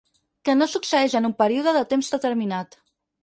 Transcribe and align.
Que 0.47 0.53
no 0.61 0.67
succeeix 0.71 1.15
en 1.19 1.29
un 1.29 1.35
període 1.43 1.75
de 1.77 1.83
temps 1.93 2.09
determinat. 2.17 2.81